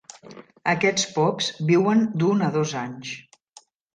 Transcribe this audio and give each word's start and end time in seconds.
Aquests 0.71 1.03
pops 1.17 1.49
viuen 1.71 2.01
d'un 2.23 2.41
a 2.47 2.51
dos 2.57 2.75
anys. 2.83 3.15